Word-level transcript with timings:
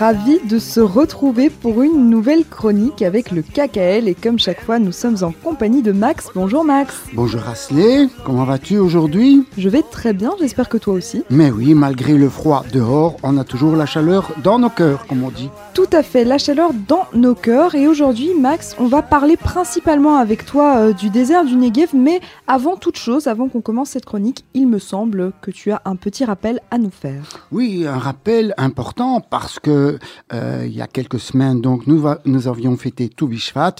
ravis 0.00 0.40
de 0.48 0.58
se 0.58 0.80
retrouver 0.80 1.50
pour 1.50 1.82
une 1.82 2.08
nouvelle 2.08 2.46
chronique 2.46 3.02
avec 3.02 3.30
le 3.30 3.42
KKL 3.42 4.08
et 4.08 4.14
comme 4.14 4.38
chaque 4.38 4.62
fois 4.62 4.78
nous 4.78 4.92
sommes 4.92 5.18
en 5.22 5.30
compagnie 5.30 5.82
de 5.82 5.92
Max. 5.92 6.28
Bonjour 6.34 6.64
Max. 6.64 7.02
Bonjour 7.12 7.46
Asley, 7.46 8.08
comment 8.24 8.44
vas-tu 8.44 8.78
aujourd'hui? 8.78 9.44
Je 9.58 9.68
vais 9.68 9.82
très 9.82 10.14
bien, 10.14 10.32
j'espère 10.40 10.70
que 10.70 10.78
toi 10.78 10.94
aussi. 10.94 11.22
Mais 11.28 11.50
oui, 11.50 11.74
malgré 11.74 12.14
le 12.14 12.30
froid 12.30 12.64
dehors, 12.72 13.16
on 13.22 13.36
a 13.36 13.44
toujours 13.44 13.76
la 13.76 13.84
chaleur 13.84 14.30
dans 14.42 14.58
nos 14.58 14.70
cœurs, 14.70 15.06
comme 15.06 15.22
on 15.22 15.28
dit. 15.28 15.50
Tout 15.80 15.96
à 15.96 16.02
fait, 16.02 16.24
la 16.24 16.36
chaleur 16.36 16.72
dans 16.74 17.06
nos 17.14 17.34
cœurs 17.34 17.74
et 17.74 17.88
aujourd'hui 17.88 18.34
Max, 18.38 18.76
on 18.78 18.86
va 18.86 19.00
parler 19.00 19.38
principalement 19.38 20.16
avec 20.16 20.44
toi 20.44 20.76
euh, 20.76 20.92
du 20.92 21.08
désert 21.08 21.42
du 21.46 21.56
Negev, 21.56 21.94
mais 21.94 22.20
avant 22.46 22.76
toute 22.76 22.98
chose, 22.98 23.28
avant 23.28 23.48
qu'on 23.48 23.62
commence 23.62 23.88
cette 23.88 24.04
chronique, 24.04 24.44
il 24.52 24.68
me 24.68 24.78
semble 24.78 25.32
que 25.40 25.50
tu 25.50 25.70
as 25.70 25.80
un 25.86 25.96
petit 25.96 26.26
rappel 26.26 26.60
à 26.70 26.76
nous 26.76 26.90
faire. 26.90 27.22
Oui, 27.50 27.86
un 27.86 27.96
rappel 27.96 28.52
important 28.58 29.22
parce 29.22 29.58
que 29.58 29.98
euh, 30.34 30.64
il 30.66 30.76
y 30.76 30.82
a 30.82 30.86
quelques 30.86 31.18
semaines, 31.18 31.62
donc 31.62 31.86
nous, 31.86 32.46
avions 32.46 32.76
fêté 32.76 33.08
Toubishvat. 33.08 33.76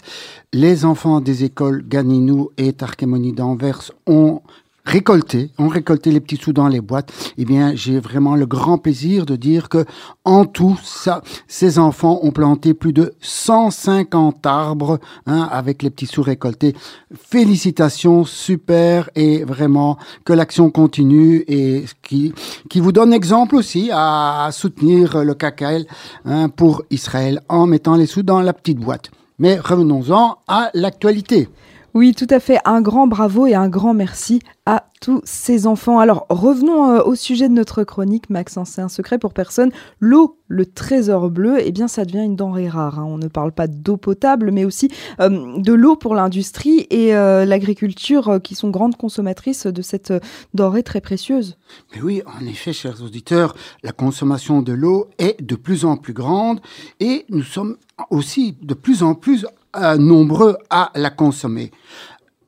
Les 0.54 0.86
enfants 0.86 1.20
des 1.20 1.44
écoles 1.44 1.84
Ganinou 1.86 2.48
et 2.56 2.72
Tarkemoni 2.72 3.34
d'Anvers 3.34 3.92
ont 4.06 4.40
récolté, 4.84 5.50
ont 5.58 5.68
récolté 5.68 6.10
les 6.10 6.20
petits 6.20 6.36
sous 6.36 6.52
dans 6.52 6.68
les 6.68 6.80
boîtes, 6.80 7.12
eh 7.38 7.44
bien, 7.44 7.74
j'ai 7.74 8.00
vraiment 8.00 8.36
le 8.36 8.46
grand 8.46 8.78
plaisir 8.78 9.26
de 9.26 9.36
dire 9.36 9.68
que, 9.68 9.84
en 10.24 10.44
tout, 10.44 10.78
ça, 10.82 11.22
ces 11.48 11.78
enfants 11.78 12.20
ont 12.22 12.30
planté 12.30 12.74
plus 12.74 12.92
de 12.92 13.14
150 13.20 14.46
arbres, 14.46 14.98
hein, 15.26 15.48
avec 15.50 15.82
les 15.82 15.90
petits 15.90 16.06
sous 16.06 16.22
récoltés. 16.22 16.74
Félicitations, 17.14 18.24
super, 18.24 19.10
et 19.14 19.44
vraiment 19.44 19.98
que 20.24 20.32
l'action 20.32 20.70
continue 20.70 21.44
et 21.48 21.84
qui, 22.02 22.32
qui 22.68 22.80
vous 22.80 22.92
donne 22.92 23.12
exemple 23.12 23.56
aussi 23.56 23.90
à, 23.92 24.48
soutenir 24.52 25.24
le 25.24 25.34
KKL 25.34 25.86
hein, 26.24 26.48
pour 26.48 26.82
Israël 26.90 27.40
en 27.48 27.66
mettant 27.66 27.96
les 27.96 28.06
sous 28.06 28.22
dans 28.22 28.40
la 28.40 28.52
petite 28.52 28.78
boîte. 28.78 29.10
Mais 29.38 29.58
revenons-en 29.58 30.38
à 30.48 30.70
l'actualité. 30.74 31.48
Oui, 31.92 32.14
tout 32.14 32.26
à 32.30 32.38
fait. 32.38 32.58
Un 32.64 32.80
grand 32.82 33.06
bravo 33.08 33.46
et 33.46 33.54
un 33.54 33.68
grand 33.68 33.94
merci 33.94 34.40
à 34.64 34.84
tous 35.00 35.20
ces 35.24 35.66
enfants. 35.66 35.98
Alors, 35.98 36.26
revenons 36.28 36.90
euh, 36.90 37.02
au 37.02 37.14
sujet 37.14 37.48
de 37.48 37.54
notre 37.54 37.82
chronique, 37.82 38.30
Maxence. 38.30 38.70
C'est 38.70 38.82
un 38.82 38.88
secret 38.88 39.18
pour 39.18 39.32
personne. 39.32 39.70
L'eau, 39.98 40.38
le 40.46 40.66
trésor 40.66 41.30
bleu, 41.30 41.56
eh 41.58 41.72
bien, 41.72 41.88
ça 41.88 42.04
devient 42.04 42.24
une 42.24 42.36
denrée 42.36 42.68
rare. 42.68 43.00
Hein. 43.00 43.06
On 43.08 43.18
ne 43.18 43.26
parle 43.26 43.50
pas 43.50 43.66
d'eau 43.66 43.96
potable, 43.96 44.52
mais 44.52 44.64
aussi 44.64 44.88
euh, 45.20 45.58
de 45.58 45.72
l'eau 45.72 45.96
pour 45.96 46.14
l'industrie 46.14 46.86
et 46.90 47.16
euh, 47.16 47.44
l'agriculture 47.44 48.40
qui 48.44 48.54
sont 48.54 48.70
grandes 48.70 48.96
consommatrices 48.96 49.66
de 49.66 49.82
cette 49.82 50.12
denrée 50.54 50.82
très 50.82 51.00
précieuse. 51.00 51.56
Mais 51.94 52.02
oui, 52.02 52.22
en 52.26 52.46
effet, 52.46 52.72
chers 52.72 53.02
auditeurs, 53.02 53.56
la 53.82 53.92
consommation 53.92 54.62
de 54.62 54.72
l'eau 54.72 55.08
est 55.18 55.42
de 55.42 55.56
plus 55.56 55.84
en 55.84 55.96
plus 55.96 56.12
grande 56.12 56.60
et 57.00 57.24
nous 57.30 57.42
sommes 57.42 57.76
aussi 58.10 58.56
de 58.62 58.74
plus 58.74 59.02
en 59.02 59.14
plus 59.14 59.46
euh, 59.76 59.96
nombreux 59.96 60.56
à 60.70 60.90
la 60.94 61.10
consommer. 61.10 61.70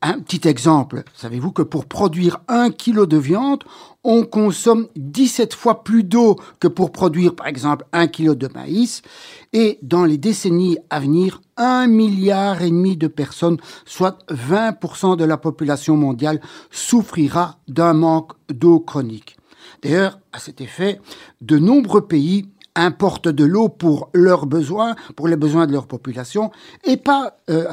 Un 0.04 0.18
petit 0.18 0.48
exemple, 0.48 1.04
savez-vous 1.14 1.52
que 1.52 1.62
pour 1.62 1.86
produire 1.86 2.40
un 2.48 2.70
kilo 2.70 3.06
de 3.06 3.16
viande, 3.16 3.62
on 4.02 4.24
consomme 4.24 4.88
17 4.96 5.54
fois 5.54 5.84
plus 5.84 6.02
d'eau 6.02 6.40
que 6.58 6.66
pour 6.66 6.90
produire 6.90 7.36
par 7.36 7.46
exemple 7.46 7.84
un 7.92 8.08
kilo 8.08 8.34
de 8.34 8.48
maïs? 8.48 9.02
Et 9.52 9.78
dans 9.80 10.04
les 10.04 10.18
décennies 10.18 10.76
à 10.90 10.98
venir, 10.98 11.40
un 11.56 11.86
milliard 11.86 12.62
et 12.62 12.70
demi 12.70 12.96
de 12.96 13.06
personnes, 13.06 13.58
soit 13.84 14.18
20% 14.28 15.16
de 15.16 15.24
la 15.24 15.36
population 15.36 15.96
mondiale, 15.96 16.40
souffrira 16.72 17.60
d'un 17.68 17.92
manque 17.92 18.32
d'eau 18.52 18.80
chronique. 18.80 19.36
D'ailleurs, 19.84 20.18
à 20.32 20.40
cet 20.40 20.60
effet, 20.60 21.00
de 21.40 21.58
nombreux 21.58 22.08
pays 22.08 22.48
importent 22.74 23.28
de 23.28 23.44
l'eau 23.44 23.68
pour 23.68 24.08
leurs 24.14 24.46
besoins, 24.46 24.94
pour 25.16 25.28
les 25.28 25.36
besoins 25.36 25.66
de 25.66 25.72
leur 25.72 25.86
population, 25.86 26.50
et 26.84 26.96
pas, 26.96 27.38
euh, 27.50 27.66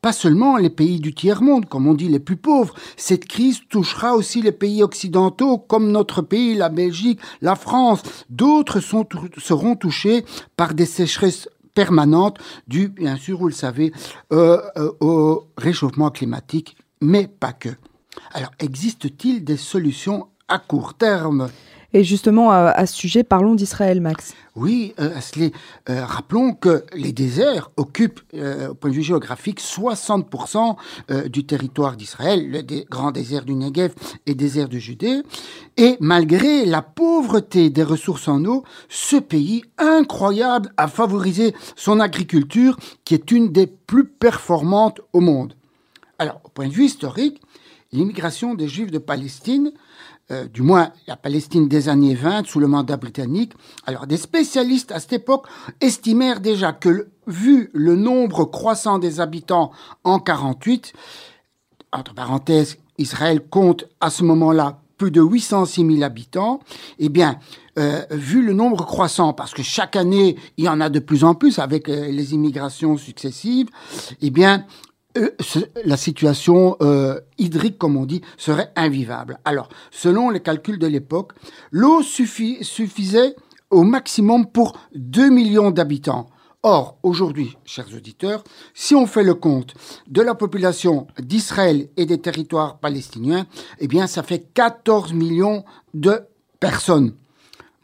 pas 0.00 0.12
seulement 0.12 0.56
les 0.56 0.70
pays 0.70 1.00
du 1.00 1.14
tiers-monde, 1.14 1.66
comme 1.66 1.86
on 1.86 1.94
dit 1.94 2.08
les 2.08 2.18
plus 2.18 2.36
pauvres. 2.36 2.74
Cette 2.96 3.26
crise 3.26 3.60
touchera 3.68 4.14
aussi 4.14 4.42
les 4.42 4.52
pays 4.52 4.82
occidentaux, 4.82 5.58
comme 5.58 5.90
notre 5.90 6.22
pays, 6.22 6.54
la 6.54 6.68
Belgique, 6.68 7.20
la 7.40 7.56
France. 7.56 8.02
D'autres 8.30 8.80
seront 8.80 9.76
touchés 9.76 10.24
par 10.56 10.74
des 10.74 10.86
sécheresses 10.86 11.48
permanentes 11.74 12.38
dues, 12.66 12.88
bien 12.88 13.16
sûr, 13.16 13.38
vous 13.38 13.48
le 13.48 13.54
savez, 13.54 13.92
euh, 14.32 14.60
euh, 14.76 14.92
au 15.00 15.46
réchauffement 15.56 16.10
climatique, 16.10 16.76
mais 17.00 17.26
pas 17.26 17.52
que. 17.52 17.70
Alors, 18.32 18.50
existe-t-il 18.58 19.44
des 19.44 19.56
solutions 19.56 20.28
à 20.48 20.58
court 20.58 20.94
terme? 20.94 21.48
Et 21.94 22.04
justement, 22.04 22.50
à, 22.50 22.86
ce 22.86 22.94
sujet, 22.94 23.22
parlons 23.22 23.54
d'Israël, 23.54 24.00
Max. 24.00 24.34
Oui, 24.54 24.94
euh, 25.00 25.10
euh, 25.88 26.04
rappelons 26.04 26.52
que 26.52 26.84
les 26.94 27.12
déserts 27.12 27.70
occupent, 27.76 28.20
euh, 28.34 28.68
au 28.68 28.74
point 28.74 28.90
de 28.90 28.94
vue 28.94 29.02
géographique, 29.02 29.60
60% 29.60 30.76
euh, 31.10 31.28
du 31.28 31.44
territoire 31.44 31.96
d'Israël, 31.96 32.50
le 32.50 32.84
grand 32.90 33.12
désert 33.12 33.44
du 33.44 33.54
Negev 33.54 33.94
et 34.26 34.34
désert 34.34 34.68
de 34.68 34.78
Judée. 34.78 35.22
Et 35.76 35.96
malgré 36.00 36.66
la 36.66 36.82
pauvreté 36.82 37.70
des 37.70 37.82
ressources 37.82 38.28
en 38.28 38.44
eau, 38.44 38.64
ce 38.88 39.16
pays 39.16 39.62
incroyable 39.78 40.72
a 40.76 40.88
favorisé 40.88 41.54
son 41.76 42.00
agriculture, 42.00 42.76
qui 43.04 43.14
est 43.14 43.30
une 43.30 43.52
des 43.52 43.66
plus 43.66 44.06
performantes 44.06 45.00
au 45.12 45.20
monde. 45.20 45.54
Alors, 46.18 46.40
au 46.44 46.48
point 46.48 46.68
de 46.68 46.72
vue 46.72 46.84
historique, 46.84 47.40
l'immigration 47.90 48.54
des 48.54 48.68
Juifs 48.68 48.90
de 48.90 48.98
Palestine 48.98 49.72
euh, 50.32 50.46
du 50.48 50.62
moins 50.62 50.92
la 51.06 51.16
Palestine 51.16 51.68
des 51.68 51.88
années 51.88 52.14
20 52.14 52.46
sous 52.46 52.60
le 52.60 52.66
mandat 52.66 52.96
britannique. 52.96 53.52
Alors 53.86 54.06
des 54.06 54.16
spécialistes 54.16 54.90
à 54.92 55.00
cette 55.00 55.12
époque 55.12 55.46
estimèrent 55.80 56.40
déjà 56.40 56.72
que 56.72 57.08
vu 57.26 57.70
le 57.74 57.96
nombre 57.96 58.44
croissant 58.44 58.98
des 58.98 59.20
habitants 59.20 59.72
en 60.04 60.18
48, 60.18 60.92
entre 61.92 62.14
parenthèses, 62.14 62.78
Israël 62.98 63.42
compte 63.48 63.84
à 64.00 64.10
ce 64.10 64.24
moment-là 64.24 64.80
plus 64.96 65.10
de 65.10 65.20
806 65.20 65.84
000 65.94 66.02
habitants, 66.04 66.60
eh 66.98 67.08
bien, 67.08 67.38
euh, 67.78 68.02
vu 68.10 68.40
le 68.40 68.52
nombre 68.52 68.86
croissant, 68.86 69.32
parce 69.32 69.52
que 69.52 69.62
chaque 69.62 69.96
année, 69.96 70.36
il 70.58 70.64
y 70.64 70.68
en 70.68 70.80
a 70.80 70.90
de 70.90 71.00
plus 71.00 71.24
en 71.24 71.34
plus 71.34 71.58
avec 71.58 71.88
euh, 71.88 72.08
les 72.08 72.34
immigrations 72.34 72.96
successives, 72.96 73.68
eh 74.20 74.30
bien, 74.30 74.64
la 75.84 75.96
situation 75.96 76.76
euh, 76.80 77.20
hydrique, 77.38 77.78
comme 77.78 77.96
on 77.96 78.06
dit, 78.06 78.22
serait 78.36 78.72
invivable. 78.76 79.38
Alors, 79.44 79.68
selon 79.90 80.30
les 80.30 80.40
calculs 80.40 80.78
de 80.78 80.86
l'époque, 80.86 81.32
l'eau 81.70 82.02
suffisait 82.02 83.36
au 83.70 83.82
maximum 83.82 84.46
pour 84.46 84.78
2 84.94 85.30
millions 85.30 85.70
d'habitants. 85.70 86.28
Or, 86.64 86.96
aujourd'hui, 87.02 87.56
chers 87.64 87.88
auditeurs, 87.96 88.44
si 88.72 88.94
on 88.94 89.06
fait 89.06 89.24
le 89.24 89.34
compte 89.34 89.74
de 90.06 90.22
la 90.22 90.36
population 90.36 91.08
d'Israël 91.18 91.88
et 91.96 92.06
des 92.06 92.18
territoires 92.18 92.78
palestiniens, 92.78 93.46
eh 93.80 93.88
bien, 93.88 94.06
ça 94.06 94.22
fait 94.22 94.46
14 94.54 95.12
millions 95.12 95.64
de 95.92 96.20
personnes. 96.60 97.14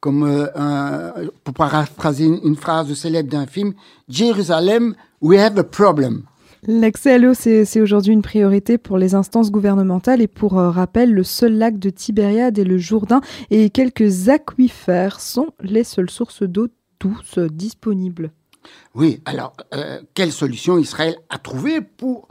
Comme 0.00 0.22
euh, 0.22 1.28
pour 1.42 1.54
paraphraser 1.54 2.26
une 2.26 2.54
phrase 2.54 2.94
célèbre 2.94 3.30
d'un 3.30 3.46
film, 3.46 3.74
Jérusalem, 4.08 4.94
we 5.20 5.40
have 5.40 5.58
a 5.58 5.64
problem. 5.64 6.22
L'accès 6.66 7.12
à 7.12 7.18
l'eau, 7.18 7.34
c'est 7.34 7.80
aujourd'hui 7.80 8.12
une 8.12 8.22
priorité 8.22 8.78
pour 8.78 8.98
les 8.98 9.14
instances 9.14 9.50
gouvernementales 9.50 10.20
et 10.20 10.26
pour 10.26 10.58
euh, 10.58 10.70
rappel, 10.70 11.12
le 11.12 11.22
seul 11.22 11.56
lac 11.56 11.78
de 11.78 11.90
Tibériade 11.90 12.58
et 12.58 12.64
le 12.64 12.78
Jourdain 12.78 13.20
et 13.50 13.70
quelques 13.70 14.28
aquifères 14.28 15.20
sont 15.20 15.48
les 15.60 15.84
seules 15.84 16.10
sources 16.10 16.42
d'eau 16.42 16.68
douce 17.00 17.38
disponibles. 17.38 18.32
Oui, 18.94 19.20
alors, 19.24 19.52
euh, 19.74 20.00
quelle 20.14 20.32
solution 20.32 20.78
Israël 20.78 21.16
a 21.30 21.38
trouvé 21.38 21.80
pour, 21.80 22.28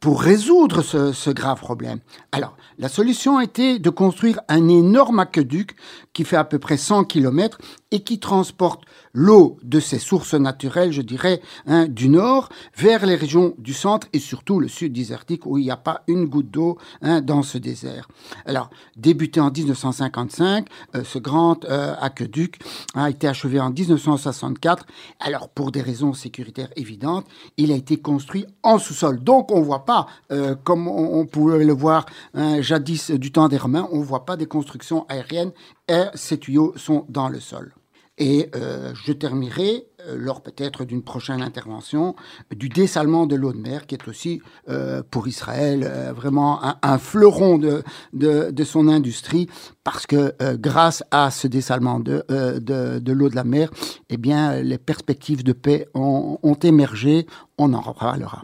pour 0.00 0.22
résoudre 0.22 0.82
ce, 0.82 1.30
grave 1.30 1.58
problème? 1.58 1.98
Alors, 2.32 2.56
la 2.78 2.88
solution 2.88 3.38
a 3.38 3.44
été 3.44 3.78
de 3.78 3.90
construire 3.90 4.40
un 4.48 4.68
énorme 4.68 5.18
aqueduc 5.18 5.76
qui 6.12 6.24
fait 6.24 6.36
à 6.36 6.44
peu 6.44 6.58
près 6.58 6.76
100 6.76 7.04
km 7.04 7.58
et 7.90 8.04
qui 8.04 8.20
transporte 8.20 8.84
l'eau 9.16 9.56
de 9.62 9.80
ces 9.80 9.98
sources 9.98 10.34
naturelles, 10.34 10.92
je 10.92 11.00
dirais, 11.00 11.40
hein, 11.66 11.88
du 11.88 12.10
nord 12.10 12.50
vers 12.76 13.06
les 13.06 13.14
régions 13.14 13.54
du 13.56 13.72
centre 13.72 14.08
et 14.12 14.18
surtout 14.18 14.60
le 14.60 14.68
sud 14.68 14.92
désertique 14.92 15.46
où 15.46 15.56
il 15.56 15.64
n'y 15.64 15.70
a 15.70 15.78
pas 15.78 16.02
une 16.06 16.26
goutte 16.26 16.50
d'eau 16.50 16.76
hein, 17.00 17.22
dans 17.22 17.42
ce 17.42 17.56
désert. 17.56 18.08
Alors, 18.44 18.68
débuté 18.94 19.40
en 19.40 19.50
1955, 19.50 20.68
euh, 20.94 21.02
ce 21.02 21.18
grand 21.18 21.64
euh, 21.64 21.94
aqueduc 21.98 22.58
a 22.94 23.08
été 23.08 23.26
achevé 23.26 23.58
en 23.58 23.70
1964. 23.70 24.84
Alors, 25.20 25.48
pour 25.48 25.72
des 25.72 25.80
raisons 25.80 26.12
sécuritaires 26.12 26.70
évidentes, 26.76 27.26
il 27.56 27.72
a 27.72 27.74
été 27.74 27.96
construit 27.96 28.44
en 28.62 28.78
sous-sol. 28.78 29.24
Donc, 29.24 29.50
on 29.50 29.60
ne 29.60 29.64
voit 29.64 29.86
pas, 29.86 30.06
euh, 30.30 30.54
comme 30.62 30.88
on, 30.88 31.24
pouvait 31.24 31.64
le 31.64 31.72
voir 31.72 32.04
hein, 32.34 32.60
jadis 32.60 33.10
du 33.12 33.32
temps 33.32 33.48
des 33.48 33.56
Romains, 33.56 33.88
on 33.92 34.00
ne 34.00 34.04
voit 34.04 34.26
pas 34.26 34.36
des 34.36 34.46
constructions 34.46 35.06
aériennes 35.08 35.52
et 35.88 36.04
ces 36.14 36.38
tuyaux 36.38 36.74
sont 36.76 37.06
dans 37.08 37.30
le 37.30 37.40
sol. 37.40 37.72
Et 38.18 38.48
euh, 38.54 38.92
je 38.94 39.12
terminerai, 39.12 39.88
euh, 40.08 40.16
lors 40.16 40.40
peut-être 40.40 40.86
d'une 40.86 41.02
prochaine 41.02 41.42
intervention, 41.42 42.16
du 42.50 42.70
dessalement 42.70 43.26
de 43.26 43.36
l'eau 43.36 43.52
de 43.52 43.58
mer, 43.58 43.86
qui 43.86 43.94
est 43.94 44.08
aussi 44.08 44.40
euh, 44.70 45.02
pour 45.10 45.28
Israël 45.28 45.86
vraiment 46.14 46.60
un, 46.82 46.98
fleuron 46.98 47.58
de, 47.58 47.82
de, 48.14 48.64
son 48.64 48.88
industrie, 48.88 49.48
parce 49.84 50.06
que 50.06 50.34
grâce 50.54 51.04
à 51.10 51.30
ce 51.30 51.46
dessalement 51.46 52.00
de, 52.00 52.24
de, 52.28 53.12
l'eau 53.12 53.28
de 53.28 53.36
la 53.36 53.44
mer, 53.44 53.70
eh 54.08 54.16
bien, 54.16 54.62
les 54.62 54.78
perspectives 54.78 55.44
de 55.44 55.52
paix 55.52 55.86
ont, 55.94 56.38
ont 56.42 56.54
émergé. 56.54 57.26
On 57.58 57.74
en 57.74 57.80
reparlera. 57.80 58.42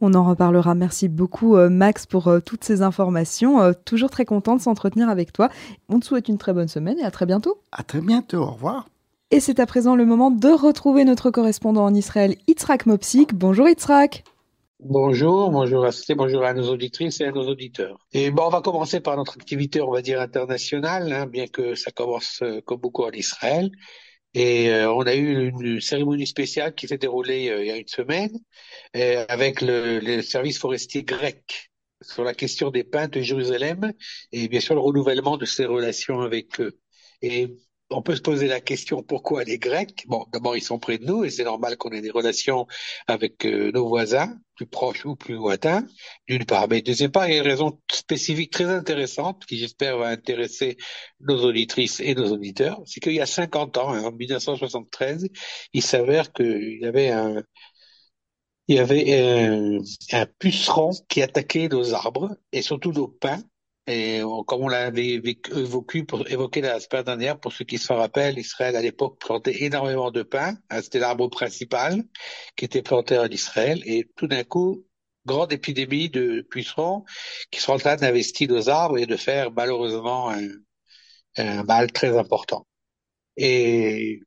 On 0.00 0.14
en 0.14 0.24
reparlera. 0.24 0.74
Merci 0.74 1.08
beaucoup 1.08 1.56
Max 1.56 2.06
pour 2.06 2.30
toutes 2.44 2.64
ces 2.64 2.82
informations. 2.82 3.74
toujours 3.84 4.10
très 4.10 4.24
content 4.24 4.56
de 4.56 4.60
s'entretenir 4.60 5.08
avec 5.08 5.32
toi. 5.32 5.48
On 5.88 5.98
te 5.98 6.06
souhaite 6.06 6.28
une 6.28 6.38
très 6.38 6.52
bonne 6.52 6.68
semaine 6.68 6.98
et 6.98 7.04
à 7.04 7.10
très 7.10 7.26
bientôt. 7.26 7.60
À 7.72 7.82
très 7.82 8.00
bientôt. 8.00 8.38
Au 8.38 8.52
revoir. 8.52 8.86
Et 9.32 9.38
c'est 9.38 9.60
à 9.60 9.66
présent 9.66 9.94
le 9.94 10.04
moment 10.04 10.32
de 10.32 10.48
retrouver 10.48 11.04
notre 11.04 11.30
correspondant 11.30 11.84
en 11.84 11.94
Israël, 11.94 12.34
Yitzhak 12.48 12.86
Mopsik. 12.86 13.32
Bonjour 13.32 13.68
Yitzhak. 13.68 14.24
Bonjour, 14.80 15.52
bonjour 15.52 15.86
à 15.86 15.90
bonjour 16.16 16.42
à 16.42 16.52
nos 16.52 16.68
auditrices 16.68 17.20
et 17.20 17.26
à 17.26 17.30
nos 17.30 17.46
auditeurs. 17.46 18.04
Et 18.12 18.32
bon, 18.32 18.46
on 18.46 18.48
va 18.48 18.60
commencer 18.60 18.98
par 18.98 19.16
notre 19.16 19.36
activité, 19.36 19.80
on 19.80 19.92
va 19.92 20.02
dire 20.02 20.20
internationale, 20.20 21.12
hein, 21.12 21.26
bien 21.26 21.46
que 21.46 21.76
ça 21.76 21.92
commence 21.92 22.40
euh, 22.42 22.60
comme 22.62 22.80
beaucoup 22.80 23.04
en 23.04 23.12
Israël. 23.12 23.70
Et 24.34 24.70
euh, 24.70 24.92
on 24.92 25.02
a 25.02 25.14
eu 25.14 25.50
une 25.50 25.80
cérémonie 25.80 26.26
spéciale 26.26 26.74
qui 26.74 26.88
s'est 26.88 26.98
déroulée 26.98 27.50
euh, 27.50 27.62
il 27.62 27.68
y 27.68 27.70
a 27.70 27.76
une 27.76 27.86
semaine 27.86 28.36
avec 29.28 29.60
le, 29.60 30.22
service 30.22 30.58
forestier 30.58 31.04
grec 31.04 31.70
sur 32.02 32.24
la 32.24 32.34
question 32.34 32.70
des 32.70 32.82
peintres 32.82 33.18
de 33.18 33.22
Jérusalem 33.22 33.92
et 34.32 34.48
bien 34.48 34.60
sûr 34.60 34.74
le 34.74 34.80
renouvellement 34.80 35.36
de 35.36 35.44
ses 35.44 35.66
relations 35.66 36.20
avec 36.20 36.60
eux. 36.60 36.80
On 37.90 38.02
peut 38.02 38.14
se 38.16 38.22
poser 38.22 38.46
la 38.46 38.60
question 38.60 39.02
pourquoi 39.02 39.44
les 39.44 39.58
Grecs? 39.58 40.04
Bon, 40.06 40.24
d'abord 40.32 40.56
ils 40.56 40.62
sont 40.62 40.78
près 40.78 40.98
de 40.98 41.04
nous 41.04 41.24
et 41.24 41.30
c'est 41.30 41.44
normal 41.44 41.76
qu'on 41.76 41.90
ait 41.90 42.00
des 42.00 42.10
relations 42.10 42.66
avec 43.06 43.44
euh, 43.46 43.72
nos 43.72 43.88
voisins, 43.88 44.38
plus 44.54 44.66
proches 44.66 45.04
ou 45.06 45.16
plus 45.16 45.34
lointains, 45.34 45.86
d'une 46.28 46.44
part. 46.44 46.68
Mais 46.68 46.82
deuxième 46.82 47.10
part, 47.10 47.28
il 47.28 47.34
y 47.34 47.38
a 47.38 47.42
une 47.42 47.48
raison 47.48 47.80
spécifique 47.90 48.52
très 48.52 48.66
intéressante 48.66 49.44
qui 49.46 49.58
j'espère 49.58 49.98
va 49.98 50.08
intéresser 50.08 50.76
nos 51.20 51.44
auditrices 51.44 52.00
et 52.00 52.14
nos 52.14 52.32
auditeurs, 52.32 52.80
c'est 52.86 53.00
qu'il 53.00 53.12
y 53.14 53.20
a 53.20 53.26
50 53.26 53.76
ans, 53.78 53.92
hein, 53.92 54.04
en 54.04 54.12
1973, 54.12 55.28
il 55.72 55.82
s'avère 55.82 56.32
qu'il 56.32 56.78
y 56.80 56.86
avait 56.86 57.10
un 57.10 57.42
il 58.68 58.76
y 58.76 58.78
avait 58.78 59.20
un, 59.20 59.80
un 60.12 60.26
puceron 60.38 60.90
qui 61.08 61.22
attaquait 61.22 61.68
nos 61.68 61.92
arbres 61.94 62.36
et 62.52 62.62
surtout 62.62 62.92
nos 62.92 63.08
pins 63.08 63.42
et 63.90 64.22
comme 64.46 64.62
on 64.62 64.68
l'avait 64.68 65.20
évoqué, 65.50 66.60
la 66.60 66.80
semaine 66.80 67.04
dernière, 67.04 67.40
pour 67.40 67.52
ceux 67.52 67.64
qui 67.64 67.78
se 67.78 67.92
rappellent, 67.92 68.38
Israël 68.38 68.76
à 68.76 68.82
l'époque 68.82 69.18
plantait 69.18 69.64
énormément 69.64 70.10
de 70.10 70.22
pins. 70.22 70.54
Hein, 70.70 70.82
c'était 70.82 71.00
l'arbre 71.00 71.28
principal 71.28 72.04
qui 72.56 72.64
était 72.66 72.82
planté 72.82 73.18
en 73.18 73.26
Israël. 73.26 73.82
Et 73.86 74.08
tout 74.16 74.28
d'un 74.28 74.44
coup, 74.44 74.86
grande 75.26 75.52
épidémie 75.52 76.08
de 76.08 76.46
pucerons 76.50 77.04
qui 77.50 77.60
sont 77.60 77.72
en 77.72 77.78
train 77.78 77.96
d'investir 77.96 78.48
nos 78.48 78.68
arbres 78.68 78.98
et 78.98 79.06
de 79.06 79.16
faire 79.16 79.50
malheureusement 79.50 80.30
un, 80.30 80.48
un 81.36 81.64
mal 81.64 81.90
très 81.92 82.16
important. 82.16 82.66
Et 83.36 84.20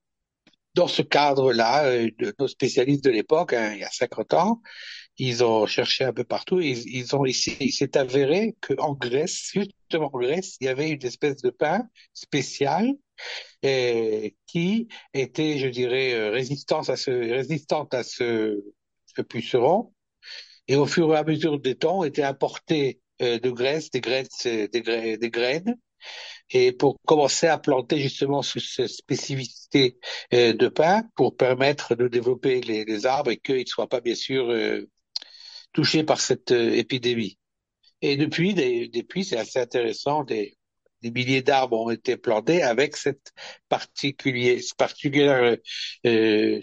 dans 0.76 0.88
ce 0.88 1.02
cadre-là, 1.02 1.86
euh, 1.86 2.10
nos 2.40 2.48
spécialistes 2.48 3.04
de 3.04 3.12
l'époque, 3.12 3.54
hein, 3.54 3.74
il 3.74 3.80
y 3.80 3.84
a 3.84 3.90
50 3.92 4.34
ans, 4.34 4.62
ils 5.18 5.44
ont 5.44 5.66
cherché 5.66 6.04
un 6.04 6.14
peu 6.14 6.24
partout. 6.24 6.60
Ils, 6.60 6.88
ils 6.88 7.16
ont 7.16 7.26
il 7.26 7.34
s'est 7.34 7.98
avéré 7.98 8.56
qu'en 8.62 8.94
Grèce, 8.94 9.52
justement 9.54 10.10
en 10.14 10.20
Grèce, 10.20 10.58
il 10.60 10.66
y 10.66 10.70
avait 10.70 10.90
une 10.90 11.06
espèce 11.06 11.42
de 11.42 11.50
pain 11.50 11.88
spécial 12.14 12.94
et, 13.62 14.36
qui 14.48 14.88
était, 15.14 15.60
je 15.60 15.68
dirais, 15.68 16.14
euh, 16.14 16.32
résistante 16.32 16.90
à 16.90 16.96
ce, 16.96 17.12
résistante 17.12 17.94
à 17.94 18.04
ce, 18.04 18.64
ce 19.16 19.22
puceron. 19.22 19.94
Et 20.68 20.76
au 20.76 20.86
fur 20.86 21.14
et 21.14 21.18
à 21.18 21.24
mesure 21.24 21.60
des 21.60 21.76
temps, 21.76 22.04
était 22.04 22.24
importé 22.24 23.02
euh, 23.22 23.40
de 23.40 23.50
Grèce 23.52 23.92
des 23.92 24.02
graines, 24.02 24.28
des, 24.44 24.68
des 25.18 25.30
graines 25.30 25.78
et 26.50 26.72
pour 26.72 26.98
commencer 27.06 27.48
à 27.48 27.58
planter 27.58 28.00
justement 28.00 28.42
cette 28.42 28.88
spécificité 28.88 29.98
euh, 30.34 30.54
de 30.54 30.68
pain 30.68 31.04
pour 31.16 31.36
permettre 31.36 31.96
de 31.96 32.08
développer 32.08 32.62
les, 32.62 32.86
les 32.86 33.06
arbres 33.06 33.32
et 33.32 33.38
qu'ils 33.38 33.62
ne 33.62 33.66
soient 33.66 33.90
pas 33.90 34.02
bien 34.02 34.16
sûr 34.16 34.50
euh, 34.50 34.88
touchés 35.74 36.04
par 36.04 36.22
cette 36.22 36.52
euh, 36.52 36.74
épidémie. 36.74 37.38
Et 38.02 38.18
depuis, 38.18 38.54
des, 38.54 38.88
depuis 38.88 39.26
c'est 39.26 39.38
assez 39.38 39.60
intéressant, 39.60 40.24
des, 40.24 40.58
des 41.02 41.12
milliers 41.12 41.42
d'arbres 41.42 41.80
ont 41.80 41.90
été 41.90 42.18
plantés 42.18 42.64
avec 42.64 42.96
cette 42.96 43.34
particulier, 43.70 44.62
particulière 44.78 45.58
euh, 46.06 46.62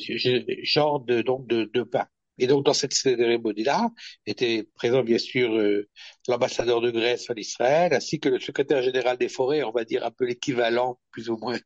genre 0.62 1.01
de 1.01 1.23
donc 1.23 1.47
de, 1.47 1.71
de 1.73 1.83
pain. 1.83 2.07
Et 2.41 2.47
donc, 2.47 2.65
dans 2.65 2.73
cette 2.73 2.95
cérémonie-là, 2.95 3.91
était 4.25 4.67
présent, 4.75 5.03
bien 5.03 5.19
sûr, 5.19 5.55
euh, 5.55 5.91
l'ambassadeur 6.27 6.81
de 6.81 6.91
Grèce 6.91 7.29
en 7.29 7.35
Israël, 7.35 7.93
ainsi 7.93 8.19
que 8.19 8.31
le 8.31 8.41
secrétaire 8.41 8.83
général 8.83 9.19
des 9.19 9.29
forêts, 9.29 9.62
on 9.62 9.73
va 9.73 9.85
dire 9.85 10.07
un 10.07 10.11
peu 10.11 10.25
l'équivalent, 10.25 10.99
plus 11.11 11.29
ou 11.29 11.37
moins, 11.37 11.59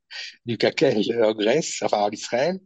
du 0.46 0.58
CACEL 0.58 1.22
en 1.22 1.32
Grèce, 1.32 1.80
enfin 1.82 1.98
en 1.98 2.10
Israël, 2.10 2.58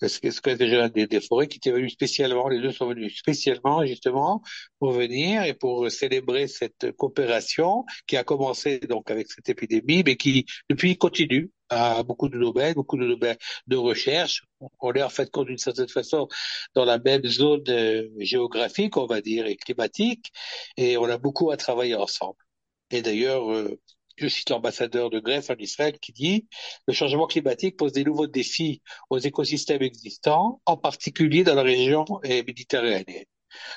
le 0.00 0.08
secrétaire 0.08 0.66
général 0.66 0.90
des, 0.90 1.06
des, 1.06 1.20
forêts, 1.20 1.48
qui 1.48 1.58
était 1.58 1.70
venu 1.70 1.88
spécialement, 1.90 2.48
les 2.48 2.60
deux 2.60 2.72
sont 2.72 2.88
venus 2.88 3.16
spécialement, 3.18 3.84
justement, 3.84 4.42
pour 4.78 4.92
venir 4.92 5.42
et 5.44 5.54
pour 5.54 5.90
célébrer 5.90 6.46
cette 6.46 6.92
coopération 6.92 7.84
qui 8.06 8.16
a 8.16 8.24
commencé 8.24 8.78
donc 8.80 9.10
avec 9.10 9.30
cette 9.30 9.48
épidémie, 9.48 10.02
mais 10.04 10.16
qui, 10.16 10.46
depuis, 10.70 10.96
continue 10.96 11.50
à 11.68 12.02
beaucoup 12.02 12.28
de 12.28 12.38
domaines, 12.38 12.74
beaucoup 12.74 12.96
de 12.96 13.06
domaines 13.06 13.36
de 13.66 13.76
recherche. 13.76 14.42
On 14.80 14.92
est 14.92 15.02
en 15.02 15.08
fait, 15.08 15.30
d'une 15.34 15.58
certaine 15.58 15.88
façon, 15.88 16.28
dans 16.74 16.84
la 16.84 16.98
même 16.98 17.24
zone 17.24 17.64
euh, 17.68 18.08
géographique, 18.18 18.96
on 18.96 19.06
va 19.06 19.20
dire, 19.20 19.46
et 19.46 19.56
climatique, 19.56 20.32
et 20.76 20.96
on 20.96 21.04
a 21.04 21.18
beaucoup 21.18 21.50
à 21.50 21.56
travailler 21.56 21.94
ensemble. 21.94 22.38
Et 22.90 23.02
d'ailleurs, 23.02 23.50
euh, 23.52 23.78
je 24.18 24.28
cite 24.28 24.50
l'ambassadeur 24.50 25.10
de 25.10 25.20
Grèce 25.20 25.50
en 25.50 25.56
Israël 25.56 25.98
qui 26.00 26.12
dit 26.12 26.46
le 26.86 26.94
changement 26.94 27.26
climatique 27.26 27.76
pose 27.76 27.92
des 27.92 28.04
nouveaux 28.04 28.26
défis 28.26 28.82
aux 29.10 29.18
écosystèmes 29.18 29.82
existants, 29.82 30.60
en 30.66 30.76
particulier 30.76 31.44
dans 31.44 31.54
la 31.54 31.62
région 31.62 32.04
euh, 32.24 32.42
méditerranéenne. 32.46 33.24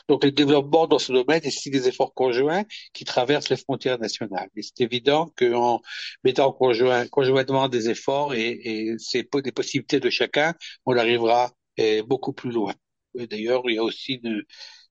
Donc, 0.10 0.24
le 0.24 0.32
développement 0.32 0.88
dans 0.88 1.00
ce 1.00 1.12
domaine 1.12 1.42
nécessite 1.44 1.74
des 1.74 1.88
efforts 1.88 2.14
conjoints 2.14 2.64
qui 2.94 3.06
traversent 3.06 3.50
les 3.50 3.58
frontières 3.58 4.00
nationales. 4.00 4.50
Et 4.56 4.62
c'est 4.62 4.82
évident 4.82 5.32
qu'en 5.38 5.82
mettant 6.24 6.52
conjoint, 6.52 7.08
conjointement 7.08 7.68
des 7.70 7.90
efforts 7.90 8.34
et, 8.34 8.50
et 8.50 8.96
des 9.16 9.52
possibilités 9.52 10.00
de 10.00 10.10
chacun, 10.10 10.54
on 10.86 10.98
arrivera 10.98 11.52
eh, 11.78 12.02
beaucoup 12.02 12.34
plus 12.34 12.52
loin. 12.52 12.74
D'ailleurs, 13.16 13.64
il 13.66 13.76
y 13.76 13.78
a 13.78 13.84
aussi 13.84 14.20
une, 14.24 14.44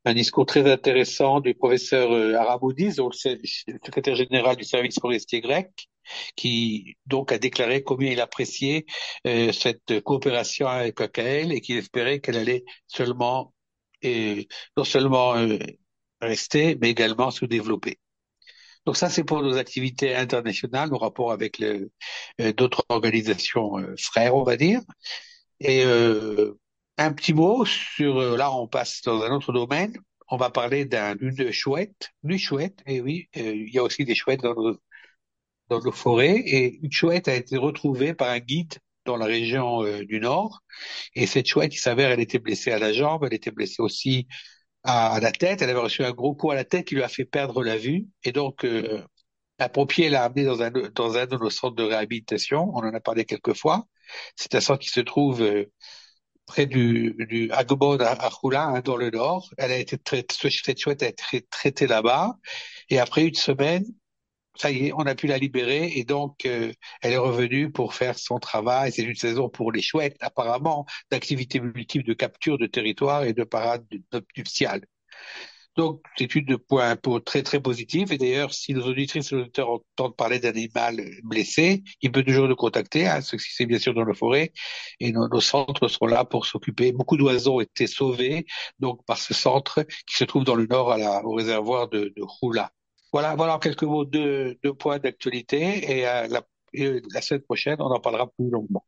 un 0.05 0.15
discours 0.15 0.47
très 0.47 0.71
intéressant 0.71 1.41
du 1.41 1.55
professeur 1.55 2.13
euh, 2.13 2.35
Araboudis, 2.35 2.97
le 2.97 3.77
secrétaire 3.85 4.15
général 4.17 4.57
du 4.57 4.65
service 4.65 4.99
forestier 5.01 5.41
grec, 5.41 5.89
qui 6.37 6.97
donc 7.07 7.33
a 7.33 7.39
déclaré 7.39 7.83
combien 7.83 8.11
il 8.11 8.21
appréciait 8.21 8.87
euh, 9.27 9.53
cette 9.53 10.01
coopération 10.03 10.67
avec 10.67 11.01
AKL 11.01 11.53
et 11.53 11.61
qu'il 11.61 11.77
espérait 11.77 12.21
qu'elle 12.21 12.37
allait 12.37 12.65
seulement 12.87 13.53
et 14.03 14.49
non 14.77 14.85
seulement 14.85 15.37
euh, 15.37 15.59
rester, 16.21 16.77
mais 16.81 16.91
également 16.91 17.31
se 17.31 17.45
développer. 17.45 17.99
Donc 18.87 18.97
ça, 18.97 19.11
c'est 19.11 19.25
pour 19.25 19.43
nos 19.43 19.57
activités 19.59 20.15
internationales, 20.17 20.91
nos 20.91 20.99
rapports 20.99 21.33
avec 21.33 21.61
euh, 21.61 21.89
d'autres 22.55 22.85
organisations 22.89 23.79
euh, 23.79 23.95
frères, 23.99 24.35
on 24.35 24.43
va 24.43 24.57
dire. 24.57 24.81
Et 25.61 25.85
un 27.05 27.13
petit 27.13 27.33
mot 27.33 27.65
sur, 27.65 28.37
là, 28.37 28.53
on 28.53 28.67
passe 28.69 29.03
dans 29.03 29.23
un 29.23 29.31
autre 29.33 29.53
domaine. 29.53 29.95
On 30.29 30.37
va 30.37 30.51
parler 30.51 30.85
d'une 30.85 31.51
chouette, 31.51 32.11
d'une 32.23 32.39
chouette. 32.39 32.81
Et 32.87 33.01
oui, 33.01 33.29
il 33.35 33.73
y 33.73 33.79
a 33.79 33.83
aussi 33.83 34.05
des 34.05 34.15
chouettes 34.15 34.43
dans 34.43 34.55
nos, 34.55 34.77
dans 35.71 35.93
forêts. 35.93 36.43
Et 36.45 36.79
une 36.83 36.93
chouette 36.93 37.29
a 37.29 37.35
été 37.35 37.57
retrouvée 37.57 38.15
par 38.15 38.29
un 38.29 38.41
guide 38.41 38.75
dans 39.07 39.17
la 39.17 39.27
région 39.27 39.85
euh, 39.85 40.05
du 40.05 40.21
Nord. 40.21 40.63
Et 41.15 41.27
cette 41.27 41.47
chouette, 41.47 41.75
il 41.75 41.79
s'avère, 41.79 42.11
elle 42.11 42.21
était 42.21 42.39
blessée 42.39 42.73
à 42.73 42.79
la 42.79 42.93
jambe, 42.93 43.25
elle 43.25 43.35
était 43.35 43.51
blessée 43.51 43.83
aussi 43.83 44.27
à, 44.85 45.21
la 45.21 45.33
tête. 45.33 45.63
Elle 45.63 45.71
avait 45.71 45.81
reçu 45.81 46.05
un 46.05 46.13
gros 46.13 46.35
coup 46.35 46.51
à 46.51 46.55
la 46.55 46.65
tête 46.65 46.87
qui 46.87 46.97
lui 46.97 47.03
a 47.03 47.09
fait 47.09 47.25
perdre 47.25 47.63
la 47.65 47.77
vue. 47.77 48.09
Et 48.25 48.33
donc, 48.33 48.65
euh, 48.65 49.03
un 49.59 49.69
pompier 49.69 50.11
l'a 50.11 50.25
amenée 50.25 50.45
dans 50.45 50.63
un, 50.63 50.71
dans 50.71 51.17
un 51.17 51.27
de 51.27 51.37
nos 51.37 51.51
centres 51.51 51.77
de 51.77 51.85
réhabilitation. 51.85 52.71
On 52.75 52.81
en 52.81 52.95
a 52.95 53.01
parlé 53.01 53.25
quelques 53.25 53.55
fois. 53.55 53.87
C'est 54.37 54.55
un 54.55 54.61
centre 54.61 54.81
qui 54.81 54.91
se 54.91 55.01
trouve 55.01 55.43
euh, 55.43 55.67
près 56.51 56.67
du, 56.67 57.15
du 57.29 57.49
à, 57.53 57.63
Roula, 58.29 58.65
hein, 58.65 58.81
dans 58.81 58.97
le 58.97 59.11
Nord. 59.11 59.51
Elle 59.57 59.71
a 59.71 59.79
été 59.79 59.97
traitée, 59.99 60.35
a 60.85 61.09
été 61.09 61.43
traitée 61.43 61.87
là-bas. 61.87 62.37
Et 62.89 62.99
après 62.99 63.25
une 63.25 63.35
semaine, 63.35 63.85
ça 64.57 64.73
y 64.73 64.89
est, 64.89 64.93
on 64.93 65.07
a 65.07 65.15
pu 65.15 65.29
la 65.29 65.39
libérer 65.39 65.93
et 65.95 66.05
donc 66.05 66.45
euh, 66.45 66.73
elle 67.03 67.13
est 67.13 67.17
revenue 67.17 67.71
pour 67.71 67.95
faire 67.95 68.19
son 68.19 68.41
travail. 68.41 68.91
C'est 68.91 69.03
une 69.03 69.15
saison 69.15 69.49
pour 69.49 69.71
les 69.71 69.81
chouettes, 69.81 70.17
apparemment, 70.21 70.87
d'activités 71.11 71.61
multiples 71.61 72.07
de 72.07 72.15
capture 72.15 72.59
de 72.59 72.67
territoire 72.67 73.23
et 73.23 73.33
de 73.33 73.45
parade 73.45 73.87
nuptiale. 74.37 74.83
Donc, 75.77 76.03
c'est 76.19 76.35
une 76.35 76.59
point 76.59 76.97
très 77.25 77.43
très 77.43 77.61
positif. 77.61 78.11
Et 78.11 78.19
d'ailleurs, 78.19 78.53
si 78.53 78.75
nos 78.75 78.87
auditrices 78.87 79.33
et 79.33 79.37
nos 79.37 79.43
auditeurs 79.43 79.71
entendent 79.71 80.17
parler 80.17 80.39
d'un 80.39 80.51
animal 80.51 81.01
blessé, 81.25 81.83
ils 82.03 82.11
peuvent 82.13 82.25
toujours 82.25 82.49
nous 82.49 82.57
contacter, 82.57 83.07
hein, 83.07 83.21
ce 83.21 83.37
qui 83.37 83.45
c'est 83.53 83.67
bien 83.67 83.79
sûr 83.79 83.95
dans 83.95 84.05
la 84.05 84.15
forêt. 84.15 84.53
Et 84.99 85.13
nos, 85.13 85.29
nos 85.29 85.41
centres 85.41 85.89
seront 85.89 86.07
là 86.07 86.25
pour 86.25 86.47
s'occuper. 86.47 86.93
Beaucoup 86.93 87.17
d'oiseaux 87.17 87.57
ont 87.57 87.61
été 87.61 87.87
sauvés 87.87 88.47
donc 88.79 89.05
par 89.07 89.19
ce 89.19 89.33
centre 89.35 89.83
qui 90.07 90.17
se 90.17 90.25
trouve 90.25 90.45
dans 90.45 90.57
le 90.57 90.67
nord 90.67 90.93
à 90.93 90.99
la, 90.99 91.25
au 91.25 91.33
réservoir 91.35 91.89
de, 91.89 92.13
de. 92.17 92.23
Voilà, 93.13 93.35
voilà 93.37 93.59
quelques 93.61 93.83
mots 93.85 94.05
deux, 94.05 94.59
deux 94.63 94.75
points 94.75 94.99
d'actualité. 94.99 95.99
Et, 95.99 96.07
euh, 96.07 96.29
la, 96.29 96.43
et 96.73 97.01
la 97.13 97.23
semaine 97.23 97.43
prochaine, 97.43 97.77
on 97.81 97.87
en 97.91 98.01
parlera 98.01 98.27
plus 98.29 98.51
longuement. 98.51 98.85